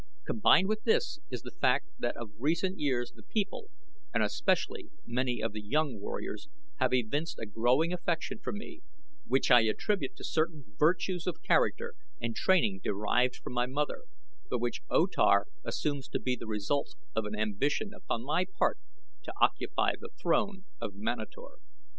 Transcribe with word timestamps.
Combined 0.25 0.67
with 0.67 0.81
this 0.81 1.19
is 1.29 1.43
the 1.43 1.53
fact 1.61 1.85
that 1.99 2.17
of 2.17 2.31
recent 2.39 2.79
years 2.79 3.11
the 3.11 3.21
people, 3.21 3.69
and 4.11 4.23
especially 4.23 4.89
many 5.05 5.43
of 5.43 5.53
the 5.53 5.61
younger 5.61 5.99
warriors, 5.99 6.49
have 6.79 6.91
evinced 6.91 7.37
a 7.37 7.45
growing 7.45 7.93
affection 7.93 8.39
for 8.39 8.51
me, 8.51 8.81
which 9.27 9.51
I 9.51 9.61
attribute 9.61 10.15
to 10.15 10.23
certain 10.23 10.73
virtues 10.79 11.27
of 11.27 11.43
character 11.43 11.93
and 12.19 12.35
training 12.35 12.81
derived 12.83 13.35
from 13.35 13.53
my 13.53 13.67
mother, 13.67 14.05
but 14.49 14.57
which 14.59 14.81
O 14.89 15.05
Tar 15.05 15.45
assumes 15.63 16.07
to 16.07 16.19
be 16.19 16.35
the 16.35 16.47
result 16.47 16.95
of 17.13 17.25
an 17.25 17.35
ambition 17.37 17.93
upon 17.93 18.23
my 18.23 18.45
part 18.57 18.79
to 19.25 19.33
occupy 19.39 19.91
the 19.99 20.09
throne 20.19 20.65
of 20.79 20.95
Manator. 20.95 21.59